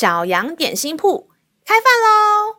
[0.00, 1.28] 小羊点心铺
[1.66, 2.56] 开饭喽！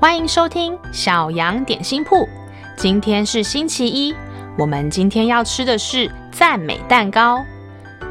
[0.00, 2.28] 欢迎收听小羊点心铺。
[2.76, 4.14] 今天是星期一，
[4.56, 7.44] 我们今天要吃的是赞美蛋糕。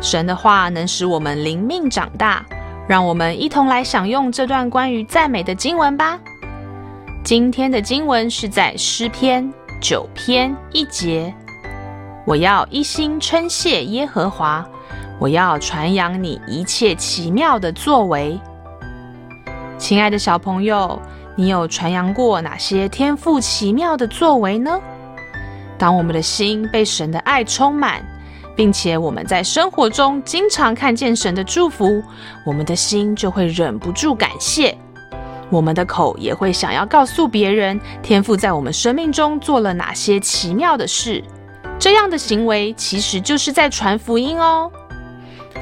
[0.01, 2.45] 神的话能使我们灵命长大，
[2.85, 6.19] 让我们一同来享用这段关于赞美的经文吧。
[7.23, 9.49] 今天的经文是在诗篇
[9.81, 11.33] 九篇一节。
[12.25, 14.65] 我要一心称谢耶和华。
[15.19, 18.39] 我要传扬你一切奇妙的作为，
[19.77, 20.99] 亲爱的小朋友，
[21.35, 24.79] 你有传扬过哪些天赋奇妙的作为呢？
[25.77, 28.03] 当我们的心被神的爱充满，
[28.55, 32.01] 并且我们在生活中经常看见神的祝福，
[32.45, 34.77] 我们的心就会忍不住感谢，
[35.49, 41.23] 我们的口也会想要告诉别人，天父在我们生命中做了哪些奇妙的事。
[41.79, 44.71] 这样的行为其实就是在传福音哦。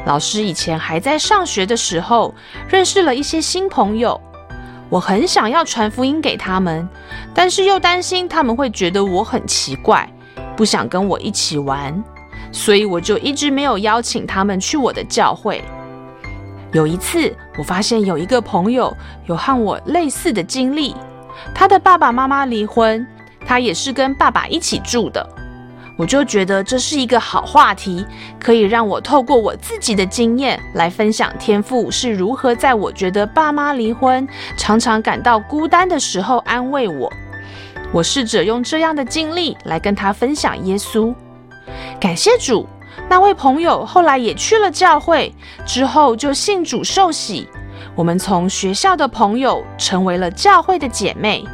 [0.05, 2.33] 老师以前还在上学的时候，
[2.69, 4.19] 认识了一些新朋友。
[4.89, 6.87] 我很想要传福音给他们，
[7.33, 10.07] 但是又担心他们会觉得我很奇怪，
[10.55, 12.03] 不想跟我一起玩，
[12.51, 15.63] 所以我就一直没有邀请他们去我的教会。
[16.73, 18.95] 有一次，我发现有一个朋友
[19.27, 20.95] 有和我类似的经历，
[21.55, 23.05] 他的爸爸妈妈离婚，
[23.45, 25.25] 他也是跟爸爸一起住的。
[26.01, 28.03] 我就觉得这是一个好话题，
[28.39, 37.07] 可以让我透过我自己的经验来分享天赋是如何在我觉得爸妈离婚、常常感到孤单的时候安慰我。
[37.93, 41.13] 我试着用这样的经历来跟他分享耶稣。
[41.99, 42.67] 感谢主，
[43.07, 45.31] 那位朋友后来也去了教会，
[45.67, 47.47] 之后就信主受洗。
[47.93, 51.45] 我们从学校的朋友成为了教会的姐妹。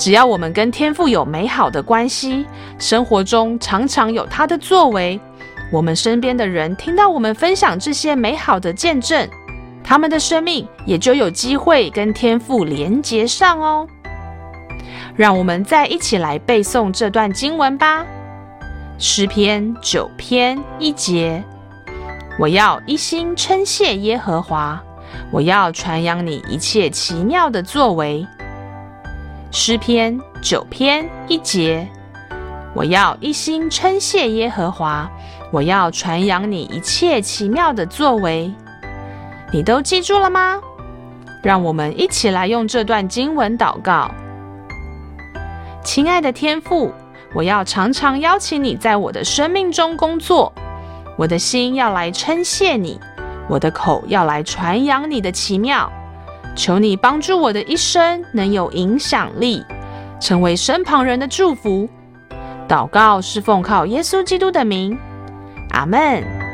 [0.00, 2.46] 只要我们跟天父有美好的关系，
[2.78, 5.20] 生活中常常有他的作为，
[5.70, 9.28] 我们身边的人听到我们分享这些美好的见证，
[9.84, 13.86] 他们的生命也就有机会跟天父连结上哦。
[15.16, 18.02] 让我们再一起来背诵这段经文吧，
[18.96, 21.44] 《诗篇》九篇一节：
[22.38, 24.82] 我要一心称谢耶和华，
[25.30, 28.26] 我要传扬你一切奇妙的作为。
[29.52, 31.84] 诗篇九篇一节，
[32.72, 35.10] 我要一心称谢耶和华，
[35.50, 38.52] 我要传扬你一切奇妙的作为。
[39.52, 40.60] 你都记住了吗？
[41.42, 44.08] 让我们一起来用这段经文祷告。
[45.82, 46.92] 亲爱的天父，
[47.34, 50.52] 我要常常邀请你在我的生命中工作，
[51.18, 53.00] 我的心要来称谢你，
[53.48, 55.90] 我的口要来传扬你的奇妙。
[56.56, 59.64] 求你帮助我的一生能有影响力，
[60.20, 61.88] 成为身旁人的祝福。
[62.68, 64.96] 祷告是奉靠耶稣基督的名，
[65.70, 66.49] 阿门。